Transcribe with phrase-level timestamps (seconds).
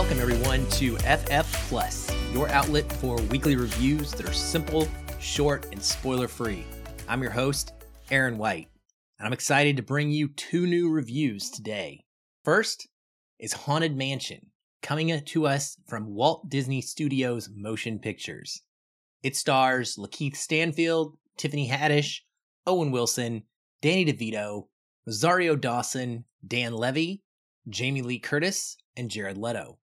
[0.00, 4.88] Welcome, everyone, to FF Plus, your outlet for weekly reviews that are simple,
[5.20, 6.64] short, and spoiler free.
[7.06, 7.74] I'm your host,
[8.10, 8.68] Aaron White,
[9.18, 12.06] and I'm excited to bring you two new reviews today.
[12.46, 12.88] First
[13.38, 14.46] is Haunted Mansion,
[14.82, 18.62] coming to us from Walt Disney Studios Motion Pictures.
[19.22, 22.20] It stars Lakeith Stanfield, Tiffany Haddish,
[22.66, 23.42] Owen Wilson,
[23.82, 24.68] Danny DeVito,
[25.06, 27.22] Rosario Dawson, Dan Levy,
[27.68, 29.76] Jamie Lee Curtis, and Jared Leto.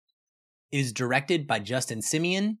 [0.72, 2.58] Is directed by Justin Simien,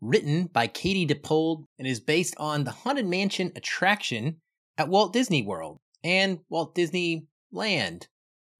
[0.00, 4.40] written by Katie DePold, and is based on the Haunted Mansion attraction
[4.78, 8.08] at Walt Disney World and Walt Disney Land.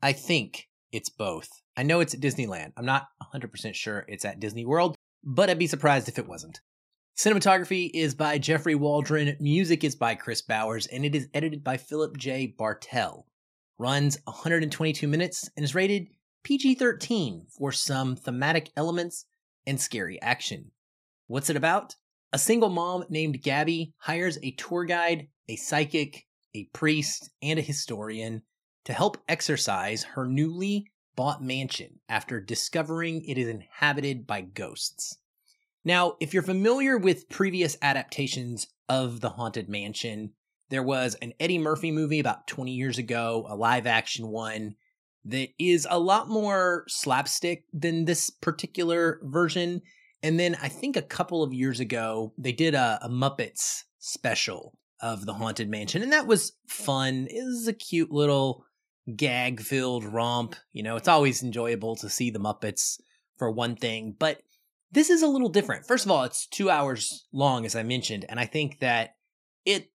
[0.03, 1.49] I think it's both.
[1.77, 2.73] I know it's at Disneyland.
[2.77, 6.61] I'm not 100% sure it's at Disney World, but I'd be surprised if it wasn't.
[7.17, 11.77] Cinematography is by Jeffrey Waldron, music is by Kris Bowers, and it is edited by
[11.77, 12.47] Philip J.
[12.47, 13.27] Bartell.
[13.79, 16.09] Runs 122 minutes and is rated
[16.43, 19.27] PG 13 for some thematic elements
[19.67, 20.71] and scary action.
[21.27, 21.97] What's it about?
[22.33, 27.63] A single mom named Gabby hires a tour guide, a psychic, a priest, and a
[27.63, 28.43] historian
[28.85, 35.19] to help exorcise her newly bought mansion after discovering it is inhabited by ghosts.
[35.85, 40.33] Now, if you're familiar with previous adaptations of The Haunted Mansion,
[40.71, 44.77] there was an Eddie Murphy movie about 20 years ago, a live action one
[45.25, 49.83] that is a lot more slapstick than this particular version.
[50.23, 54.79] And then I think a couple of years ago, they did a, a Muppets special
[55.03, 57.27] of the Haunted Mansion, and that was fun.
[57.31, 58.65] It was a cute little
[59.17, 60.57] gag filled romp.
[60.73, 63.01] You know, it's always enjoyable to see the Muppets
[63.39, 64.43] for one thing, but
[64.93, 65.87] this is a little different.
[65.87, 69.15] First of all, it's two hours long, as I mentioned, and I think that
[69.65, 69.91] it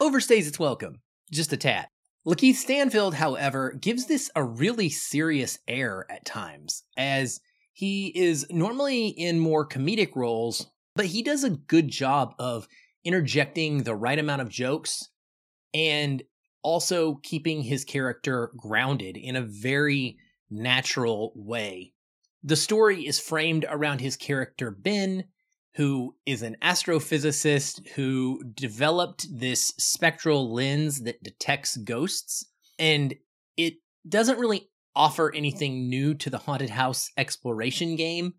[0.00, 1.88] overstays its welcome just a tad.
[2.26, 7.40] Lakeith Stanfield, however, gives this a really serious air at times, as
[7.72, 12.68] he is normally in more comedic roles, but he does a good job of
[13.04, 15.08] interjecting the right amount of jokes
[15.72, 16.22] and
[16.62, 20.18] also keeping his character grounded in a very
[20.50, 21.92] natural way.
[22.42, 25.24] The story is framed around his character Ben,
[25.74, 32.44] who is an astrophysicist who developed this spectral lens that detects ghosts.
[32.78, 33.14] And
[33.56, 33.74] it
[34.08, 38.34] doesn't really offer anything new to the haunted house exploration game,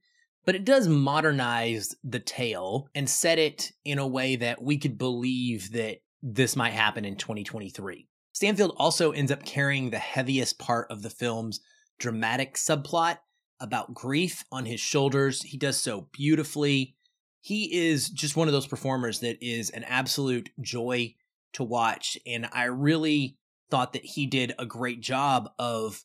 [0.45, 4.97] but it does modernize the tale and set it in a way that we could
[4.97, 8.07] believe that this might happen in 2023.
[8.33, 11.61] Stanfield also ends up carrying the heaviest part of the film's
[11.99, 13.17] dramatic subplot
[13.59, 15.41] about grief on his shoulders.
[15.41, 16.95] He does so beautifully.
[17.49, 21.15] He is just one of those performers that is an absolute joy
[21.53, 22.15] to watch.
[22.27, 23.39] And I really
[23.71, 26.03] thought that he did a great job of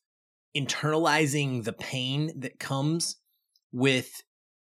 [0.56, 3.16] internalizing the pain that comes
[3.72, 4.22] with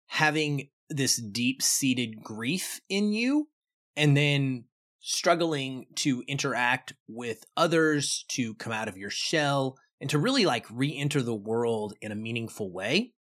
[0.07, 3.51] having this deep seated grief in you
[3.95, 4.65] and then
[5.01, 10.65] struggling to interact with others, to come out of your shell, and to really like
[10.73, 13.13] re enter the world in a meaningful way.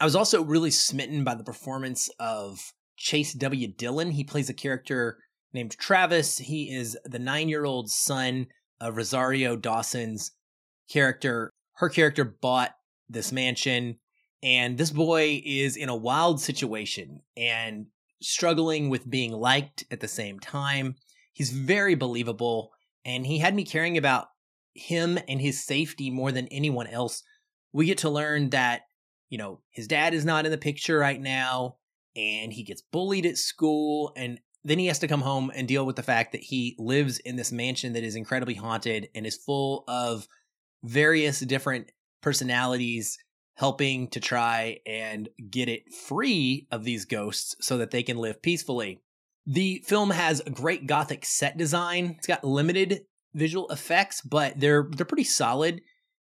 [0.00, 3.68] I was also really smitten by the performance of Chase W.
[3.68, 4.12] Dillon.
[4.12, 5.18] He plays a character
[5.52, 6.38] named Travis.
[6.38, 8.48] He is the nine year old son
[8.80, 10.32] of Rosario Dawson's
[10.90, 11.50] character.
[11.74, 12.74] Her character bought
[13.08, 13.98] this mansion,
[14.42, 17.86] and this boy is in a wild situation and
[18.20, 20.96] struggling with being liked at the same time.
[21.32, 22.70] He's very believable,
[23.04, 24.28] and he had me caring about
[24.74, 27.22] him and his safety more than anyone else.
[27.72, 28.82] We get to learn that,
[29.34, 31.74] you know, his dad is not in the picture right now,
[32.14, 35.84] and he gets bullied at school, and then he has to come home and deal
[35.84, 39.34] with the fact that he lives in this mansion that is incredibly haunted and is
[39.34, 40.28] full of
[40.84, 41.90] various different
[42.22, 43.18] personalities
[43.56, 48.40] helping to try and get it free of these ghosts so that they can live
[48.40, 49.02] peacefully.
[49.46, 52.14] The film has a great gothic set design.
[52.18, 53.00] It's got limited
[53.34, 55.80] visual effects, but they're they're pretty solid.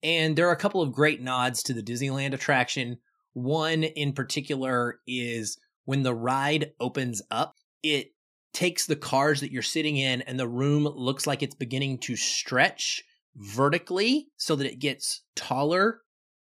[0.03, 2.99] And there are a couple of great nods to the Disneyland attraction.
[3.33, 8.13] One in particular is when the ride opens up, it
[8.53, 12.17] takes the cars that you're sitting in and the room looks like it's beginning to
[12.17, 13.03] stretch
[13.37, 16.01] vertically so that it gets taller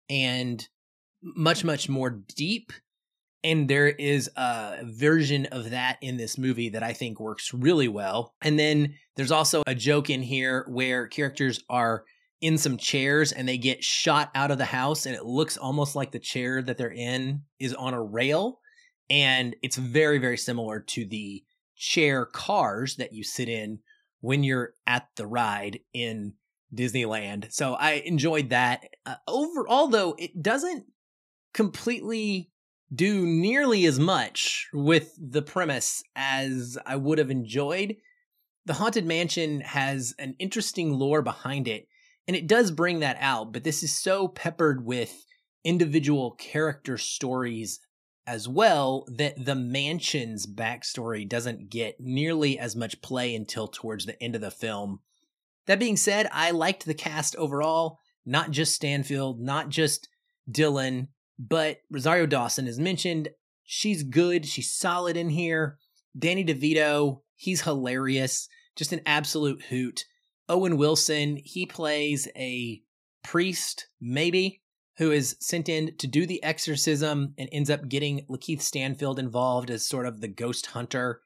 [0.08, 0.68] and
[1.24, 2.72] much much more deep
[3.46, 7.88] and there is a version of that in this movie that I think works really
[7.88, 8.34] well.
[8.42, 12.06] And then there's also a joke in here where characters are
[12.42, 15.96] in some chairs and they get shot out of the house and it looks almost
[15.96, 18.60] like the chair that they're in is on a rail
[19.10, 21.44] and it's very very similar to the
[21.76, 23.80] chair cars that you sit in
[24.22, 26.34] when you're at the ride in
[26.74, 27.52] Disneyland.
[27.54, 28.86] So I enjoyed that.
[29.06, 30.86] Uh, over although it doesn't
[31.54, 32.52] completely
[32.94, 37.96] do nearly as much with the premise as I would have enjoyed.
[38.66, 41.88] The Haunted Mansion has an interesting lore behind it,
[42.28, 45.26] and it does bring that out, but this is so peppered with
[45.64, 47.80] individual character stories
[48.28, 54.22] as well that the mansion's backstory doesn't get nearly as much play until towards the
[54.22, 55.00] end of the film.
[55.68, 60.10] That being said, I liked the cast overall, not just Stanfield, not just
[60.50, 63.30] Dillon, but Rosario Dawson is mentioned.
[63.64, 65.78] She's good, she's solid in here.
[66.18, 70.06] Danny DeVito, he's hilarious, just an absolute hoot.
[70.48, 72.82] Owen Wilson, he plays a
[73.24, 74.62] priest, maybe,
[74.98, 79.70] who is sent in to do the exorcism and ends up getting Lakeith Stanfield involved
[79.70, 81.22] as sort of the ghost hunter.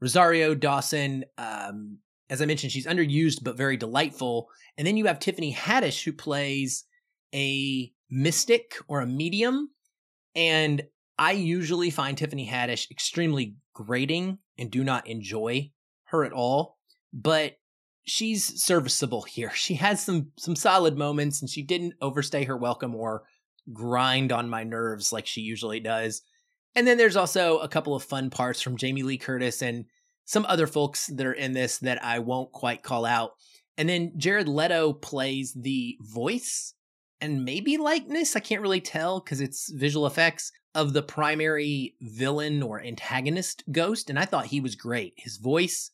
[0.00, 4.48] Rosario Dawson, um, as I mentioned, she's underused but very delightful.
[4.76, 6.84] And then you have Tiffany Haddish, who plays
[7.34, 9.70] a mystic or a medium.
[10.34, 10.82] And
[11.18, 15.70] I usually find Tiffany Haddish extremely grating and do not enjoy
[16.04, 16.78] her at all.
[17.12, 17.56] But
[18.08, 19.50] she's serviceable here.
[19.54, 23.24] She has some some solid moments and she didn't overstay her welcome or
[23.72, 26.22] grind on my nerves like she usually does.
[26.74, 29.86] And then there's also a couple of fun parts from Jamie Lee Curtis and
[30.24, 33.32] some other folks that are in this that I won't quite call out.
[33.76, 36.74] And then Jared Leto plays the voice
[37.20, 42.62] and maybe likeness, I can't really tell because it's visual effects of the primary villain
[42.62, 44.08] or antagonist ghost.
[44.08, 45.14] And I thought he was great.
[45.16, 45.90] His voice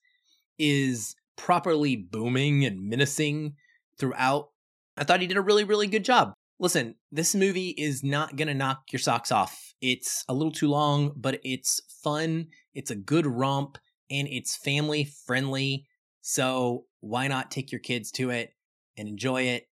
[0.59, 3.55] is properly booming and menacing
[3.99, 4.51] throughout.
[4.97, 6.33] I thought he did a really, really good job.
[6.59, 9.75] Listen, this movie is not going to knock your socks off.
[9.81, 12.47] It's a little too long, but it's fun.
[12.75, 13.79] It's a good romp
[14.11, 15.87] and it's family friendly.
[16.21, 18.51] So why not take your kids to it
[18.97, 19.65] and enjoy it?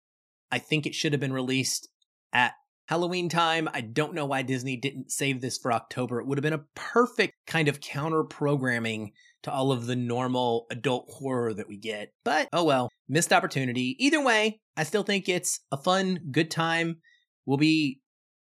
[0.51, 1.87] I think it should have been released
[2.33, 2.53] at
[2.87, 3.69] Halloween time.
[3.73, 6.19] I don't know why Disney didn't save this for October.
[6.19, 9.13] It would have been a perfect kind of counter programming
[9.43, 12.11] to all of the normal adult horror that we get.
[12.23, 13.95] But oh well, missed opportunity.
[13.99, 16.97] Either way, I still think it's a fun, good time.
[17.45, 18.01] Will be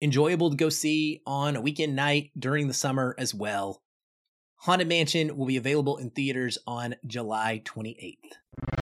[0.02, 3.82] enjoyable to go see on a weekend night during the summer as well.
[4.62, 8.77] Haunted Mansion will be available in theaters on July 28th.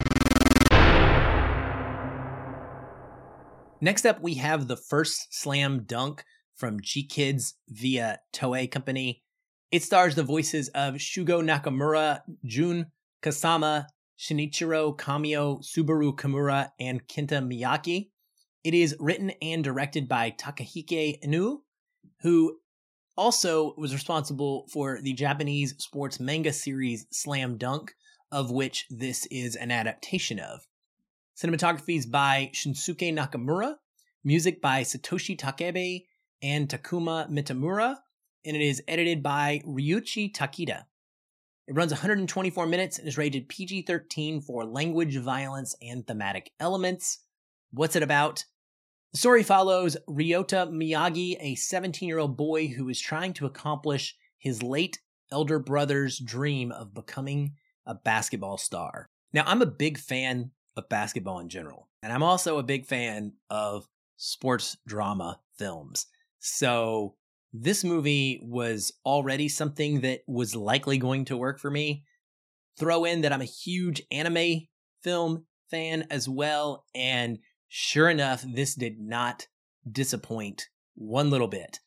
[3.82, 6.24] Next up, we have the first slam dunk
[6.56, 9.22] from GKIDS via Toei Company.
[9.70, 12.88] It stars the voices of Shugo Nakamura, Jun
[13.22, 13.88] Kasama,
[14.18, 18.12] Shinichiro Kamio, Subaru Kimura, and Kenta Miyake.
[18.64, 21.58] It is written and directed by Takehiko Inoue,
[22.22, 22.60] who
[23.18, 27.94] also was responsible for the Japanese sports manga series Slam Dunk,
[28.32, 30.66] of which this is an adaptation of.
[31.36, 33.76] Cinematography is by Shinsuke Nakamura,
[34.24, 36.06] music by Satoshi Takebe
[36.42, 37.98] and Takuma Mitamura,
[38.46, 40.86] and it is edited by Ryuichi Takeda.
[41.68, 47.20] It runs 124 minutes and is rated PG 13 for language, violence, and thematic elements.
[47.72, 48.46] What's it about?
[49.12, 54.16] The story follows Ryota Miyagi, a 17 year old boy who is trying to accomplish
[54.38, 55.00] his late
[55.34, 57.56] elder brother's dream of becoming
[57.86, 59.10] a basketball star.
[59.34, 63.34] Now, I'm a big fan of basketball in general, and I'm also a big fan
[63.50, 66.08] of sports drama films.
[66.40, 67.16] So,
[67.54, 72.04] this movie was already something that was likely going to work for me.
[72.78, 74.68] Throw in that I'm a huge anime
[75.02, 77.40] film fan as well, and
[77.78, 79.48] Sure enough, this did not
[79.92, 81.82] disappoint one little bit.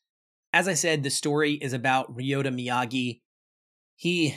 [0.53, 3.21] As I said, the story is about Ryota Miyagi.
[3.95, 4.35] He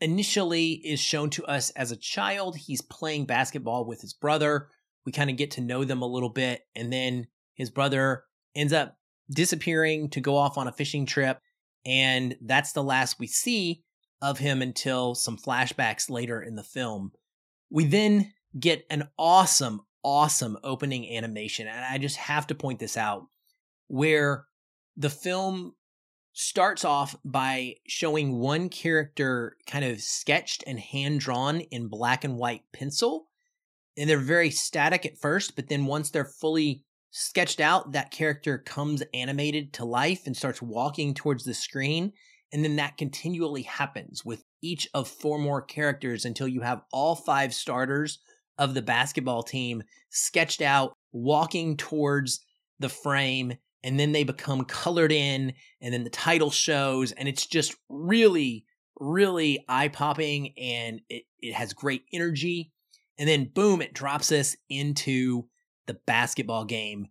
[0.00, 2.56] initially is shown to us as a child.
[2.56, 4.68] He's playing basketball with his brother.
[5.06, 8.24] We kind of get to know them a little bit, and then his brother
[8.54, 8.96] ends up
[9.30, 11.38] disappearing to go off on a fishing trip.
[11.86, 13.82] And that's the last we see
[14.22, 17.12] of him until some flashbacks later in the film.
[17.70, 21.66] We then get an awesome, awesome opening animation.
[21.66, 23.26] And I just have to point this out
[23.88, 24.46] where
[24.96, 25.74] the film
[26.34, 32.36] starts off by showing one character kind of sketched and hand drawn in black and
[32.36, 33.28] white pencil.
[33.96, 38.58] And they're very static at first, but then once they're fully sketched out, that character
[38.58, 42.12] comes animated to life and starts walking towards the screen.
[42.52, 47.14] And then that continually happens with each of four more characters until you have all
[47.14, 48.18] five starters
[48.58, 52.44] of the basketball team sketched out, walking towards
[52.80, 57.46] the frame, and then they become colored in, and then the title shows, and it's
[57.46, 58.64] just really,
[58.98, 62.72] really eye popping, and it, it has great energy.
[63.18, 65.44] And then, boom, it drops us into
[65.86, 67.08] the basketball game.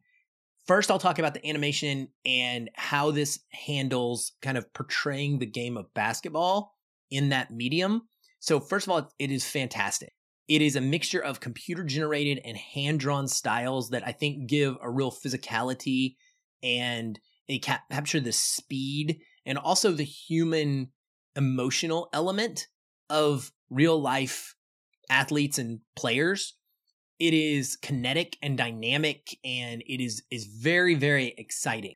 [0.66, 5.78] First, I'll talk about the animation and how this handles kind of portraying the game
[5.78, 6.76] of basketball
[7.12, 8.08] in that medium.
[8.40, 10.12] So, first of all, it is fantastic.
[10.48, 14.76] It is a mixture of computer generated and hand drawn styles that I think give
[14.82, 16.16] a real physicality
[16.64, 20.92] and it cap- capture the speed and also the human
[21.36, 22.68] emotional element
[23.10, 24.56] of real life
[25.10, 26.56] athletes and players.
[27.20, 31.96] It is kinetic and dynamic and it is is very very exciting.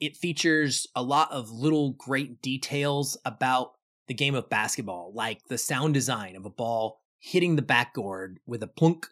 [0.00, 3.72] It features a lot of little great details about
[4.06, 8.62] the game of basketball like the sound design of a ball hitting the backboard with
[8.62, 9.06] a plunk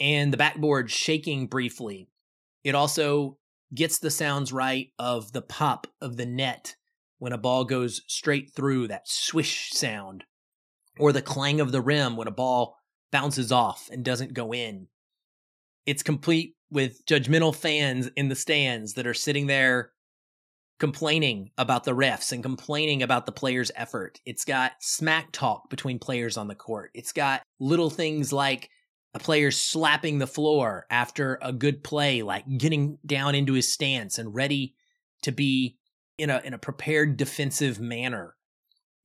[0.00, 2.08] and the backboard shaking briefly.
[2.64, 3.38] It also
[3.74, 6.76] gets the sounds right of the pop of the net
[7.18, 10.24] when a ball goes straight through that swish sound
[10.98, 12.76] or the clang of the rim when a ball
[13.10, 14.88] bounces off and doesn't go in.
[15.84, 19.92] It's complete with judgmental fans in the stands that are sitting there
[20.78, 24.20] complaining about the refs and complaining about the players' effort.
[24.26, 26.90] It's got smack talk between players on the court.
[26.94, 28.68] It's got little things like
[29.16, 34.18] a player slapping the floor after a good play, like getting down into his stance
[34.18, 34.74] and ready
[35.22, 35.78] to be
[36.18, 38.36] in a in a prepared defensive manner.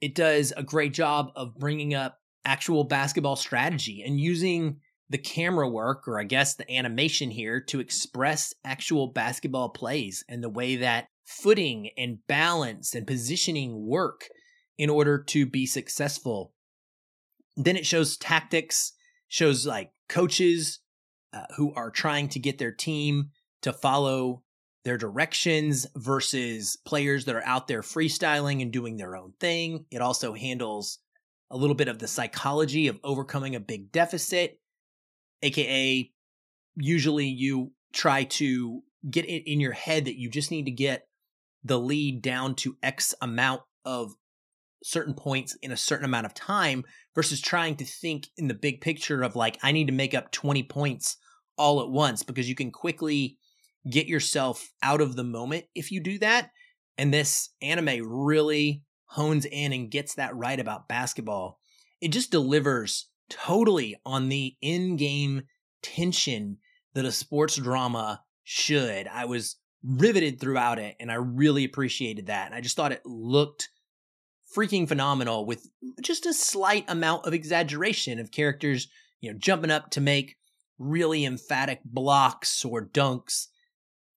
[0.01, 5.69] It does a great job of bringing up actual basketball strategy and using the camera
[5.69, 10.75] work or I guess the animation here to express actual basketball plays and the way
[10.75, 14.27] that footing and balance and positioning work
[14.77, 16.53] in order to be successful.
[17.55, 18.91] Then it shows tactics,
[19.31, 20.79] shows like coaches
[21.31, 23.29] uh, who are trying to get their team
[23.61, 24.43] to follow
[24.83, 29.85] their directions versus players that are out there freestyling and doing their own thing.
[29.89, 30.99] It also handles
[31.49, 34.59] a little bit of the psychology of overcoming a big deficit,
[35.41, 36.11] aka
[36.75, 41.07] usually you try to get it in your head that you just need to get
[41.63, 44.13] the lead down to X amount of
[44.83, 46.83] certain points in a certain amount of time
[47.15, 50.31] versus trying to think in the big picture of like, I need to make up
[50.31, 51.17] 20 points
[51.57, 53.37] all at once because you can quickly
[53.89, 56.51] get yourself out of the moment if you do that.
[56.97, 61.59] And this anime really hones in and gets that right about basketball.
[61.99, 65.43] It just delivers totally on the in game
[65.81, 66.57] tension
[66.93, 69.07] that a sports drama should.
[69.07, 72.47] I was riveted throughout it and I really appreciated that.
[72.47, 73.69] And I just thought it looked
[74.55, 75.69] freaking phenomenal with
[76.01, 78.87] just a slight amount of exaggeration of characters,
[79.19, 80.35] you know, jumping up to make
[80.77, 83.47] really emphatic blocks or dunks.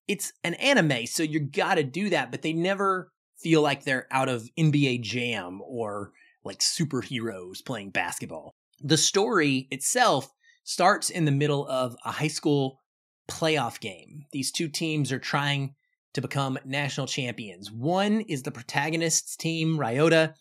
[0.09, 4.09] It's an anime, so you got to do that, but they never feel like they're
[4.11, 6.13] out of NBA Jam or
[6.45, 8.53] like superheroes playing basketball.
[8.81, 10.31] The story itself
[10.65, 12.81] starts in the middle of a high school
[13.29, 14.25] playoff game.
[14.33, 15.75] These two teams are trying
[16.15, 17.71] to become national champions.
[17.71, 20.35] One is the protagonist's team, Ryota.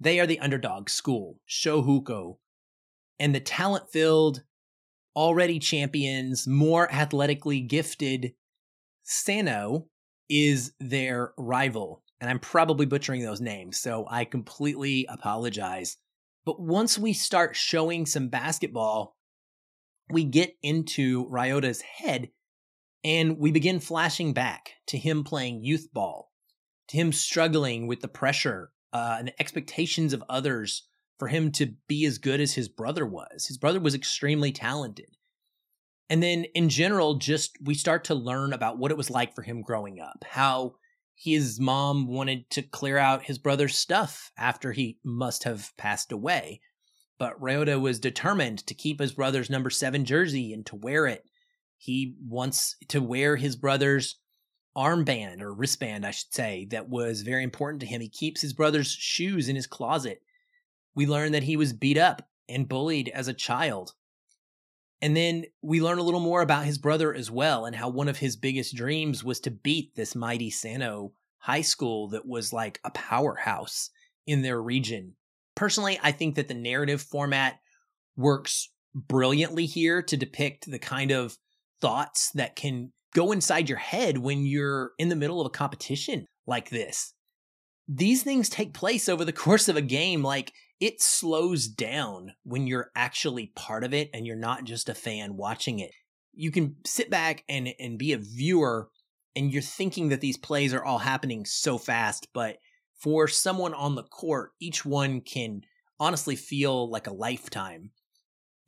[0.00, 2.36] They are the underdog school, Shohoku.
[3.18, 4.42] And the talent filled,
[5.14, 8.32] already champions, more athletically gifted
[9.04, 9.86] Sannoh
[10.28, 15.96] is their rival and I'm probably butchering those names, so I completely apologize.
[16.46, 19.16] But once we start showing some basketball,
[20.08, 22.30] we get into Ryota's head
[23.04, 26.32] and we begin flashing back to him playing youth ball,
[26.88, 30.86] to him struggling with the pressure uh, and the expectations of others
[31.18, 33.46] for him to be as good as his brother was.
[33.46, 35.16] His brother was extremely talented.
[36.10, 39.42] And then in general, just we start to learn about what it was like for
[39.42, 40.74] him growing up, how
[41.14, 46.60] his mom wanted to clear out his brother's stuff after he must have passed away.
[47.18, 51.24] But Ryota was determined to keep his brother's number seven jersey and to wear it.
[51.82, 54.14] He wants to wear his brother's
[54.76, 58.00] armband or wristband, I should say, that was very important to him.
[58.00, 60.22] He keeps his brother's shoes in his closet.
[60.94, 63.94] We learn that he was beat up and bullied as a child.
[65.00, 68.06] And then we learn a little more about his brother as well and how one
[68.06, 72.78] of his biggest dreams was to beat this mighty Sannoh high school that was like
[72.84, 73.90] a powerhouse
[74.24, 75.16] in their region.
[75.56, 77.58] Personally, I think that the narrative format
[78.16, 81.38] works brilliantly here to depict the kind of
[81.82, 86.24] thoughts that can go inside your head when you're in the middle of a competition
[86.46, 87.12] like this.
[87.88, 90.22] These things take place over the course of a game.
[90.22, 94.94] Like it slows down when you're actually part of it and you're not just a
[94.94, 95.90] fan watching it.
[96.32, 98.88] You can sit back and, and be a viewer
[99.36, 102.58] and you're thinking that these plays are all happening so fast, but
[102.98, 105.62] for someone on the court, each one can
[105.98, 107.90] honestly feel like a lifetime.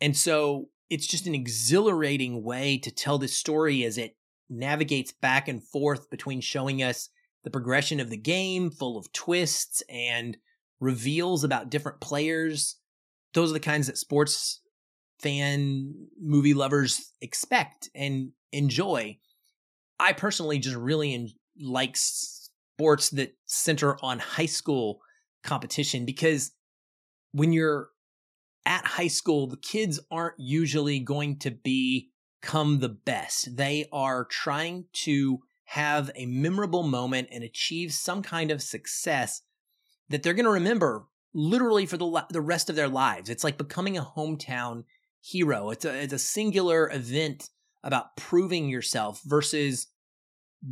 [0.01, 4.17] And so it's just an exhilarating way to tell this story as it
[4.51, 7.09] navigates back and forth between showing us
[7.45, 10.37] the progression of the game, full of twists and
[10.81, 12.77] reveals about different players.
[13.33, 14.61] Those are the kinds that sports
[15.21, 19.19] fan movie lovers expect and enjoy.
[19.99, 21.29] I personally just really en-
[21.61, 25.01] like sports that center on high school
[25.43, 26.53] competition because
[27.33, 27.89] when you're
[28.67, 33.57] at high school, the kids aren't usually going to become the best.
[33.57, 39.43] They are trying to have a memorable moment and achieve some kind of success
[40.09, 43.29] that they're going to remember literally for the the rest of their lives.
[43.29, 44.85] It's like becoming a hometown
[45.21, 45.71] hero.
[45.71, 47.51] It's a it's a singular event
[47.83, 49.89] about proving yourself versus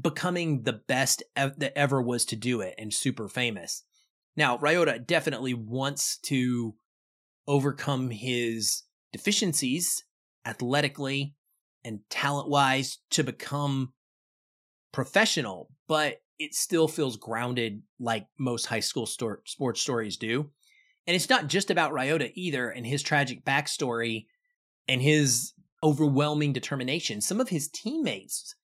[0.00, 3.82] becoming the best ev- that ever was to do it and super famous.
[4.36, 6.74] Now, Ryota definitely wants to
[7.46, 8.82] overcome his
[9.12, 10.04] deficiencies
[10.46, 11.34] athletically
[11.84, 13.92] and talent wise to become
[14.92, 20.50] professional, but it still feels grounded like most high school sto- sports stories do.
[21.06, 24.26] And it's not just about Ryota either and his tragic backstory
[24.88, 27.20] and his overwhelming determination.
[27.20, 28.54] Some of his teammates,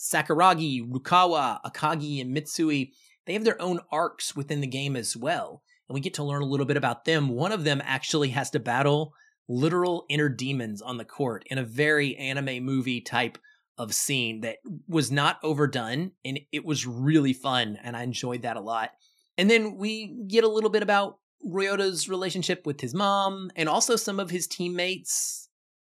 [0.00, 2.90] Sakuragi, Rukawa, Akagi, and Mitsui,
[3.26, 5.62] they have their own arcs within the game as well.
[5.88, 7.28] And we get to learn a little bit about them.
[7.28, 9.14] One of them actually has to battle
[9.48, 13.38] literal inner demons on the court in a very anime movie type
[13.76, 18.56] of scene that was not overdone and it was really fun and I enjoyed that
[18.56, 18.90] a lot.
[19.36, 23.96] And then we get a little bit about Ryota's relationship with his mom and also
[23.96, 25.48] some of his teammates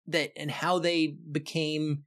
[0.08, 2.04] that and how they became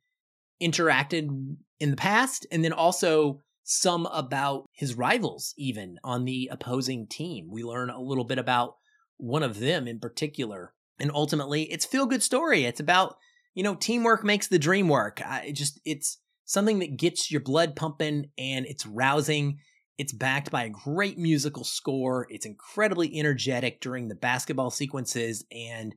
[0.62, 7.07] interacted in the past and then also some about his rivals even on the opposing
[7.07, 7.48] team.
[7.51, 8.77] We learn a little bit about
[9.16, 10.75] one of them in particular.
[10.98, 12.64] And ultimately, it's feel good story.
[12.64, 13.16] It's about,
[13.55, 15.20] you know, teamwork makes the dream work.
[15.25, 19.59] I, it just it's something that gets your blood pumping and it's rousing.
[19.98, 22.27] It's backed by a great musical score.
[22.31, 25.94] It's incredibly energetic during the basketball sequences and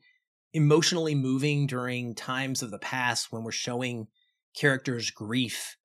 [0.53, 4.07] emotionally moving during times of the past when we're showing
[4.55, 5.75] characters' grief.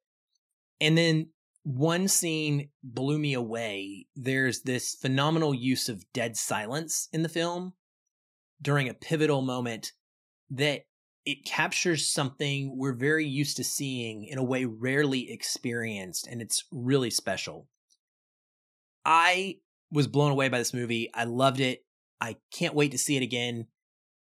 [0.80, 1.30] And then
[1.76, 4.06] one scene blew me away.
[4.16, 7.74] There's this phenomenal use of dead silence in the film
[8.60, 9.92] during a pivotal moment
[10.50, 10.82] that
[11.24, 16.64] it captures something we're very used to seeing in a way rarely experienced, and it's
[16.72, 17.68] really special.
[19.04, 19.58] I
[19.92, 21.10] was blown away by this movie.
[21.14, 21.84] I loved it.
[22.20, 23.66] I can't wait to see it again.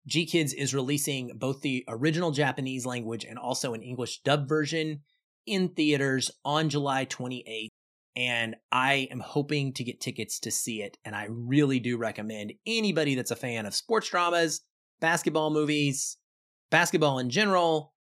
[0.09, 5.01] GKIDS is releasing both the original Japanese language and also an English dub version
[5.47, 7.69] in theaters on July 28th.
[8.17, 10.99] And I am hoping to get tickets to see it.
[11.05, 14.61] And I really do recommend anybody that's a fan of sports dramas,
[15.01, 16.17] basketball movies,
[16.71, 17.93] basketball in general,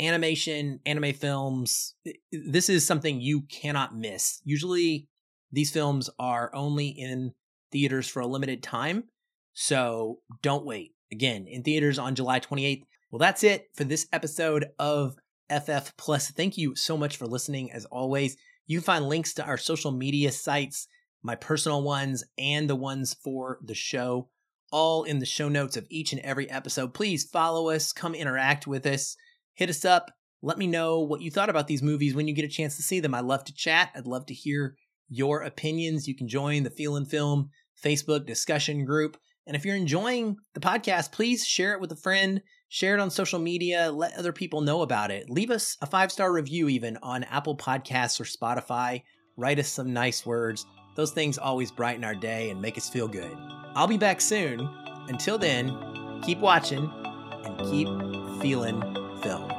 [0.00, 1.94] animation, anime films.
[2.30, 4.40] This is something you cannot miss.
[4.44, 5.08] Usually,
[5.50, 7.32] these films are only in
[7.72, 9.04] theaters for a limited time.
[9.54, 10.92] So don't wait.
[11.10, 12.82] Again, in theaters on July 28th.
[13.10, 15.16] Well, that's it for this episode of
[15.50, 16.30] FF Plus.
[16.30, 17.72] Thank you so much for listening.
[17.72, 20.86] As always, you can find links to our social media sites,
[21.22, 24.28] my personal ones, and the ones for the show,
[24.70, 26.94] all in the show notes of each and every episode.
[26.94, 29.16] Please follow us, come interact with us,
[29.54, 30.10] hit us up.
[30.42, 32.82] Let me know what you thought about these movies when you get a chance to
[32.82, 33.14] see them.
[33.14, 33.90] I love to chat.
[33.94, 34.76] I'd love to hear
[35.08, 36.06] your opinions.
[36.06, 37.50] You can join the Feelin' Film
[37.82, 39.16] Facebook discussion group.
[39.46, 43.10] And if you're enjoying the podcast, please share it with a friend share it on
[43.10, 45.30] social media, let other people know about it.
[45.30, 49.02] Leave us a five star review, even on Apple Podcasts or Spotify.
[49.36, 50.66] Write us some nice words.
[50.96, 53.36] Those things always brighten our day and make us feel good.
[53.74, 54.60] I'll be back soon.
[55.08, 56.90] Until then, keep watching
[57.44, 57.88] and keep
[58.42, 58.80] feeling
[59.22, 59.57] film.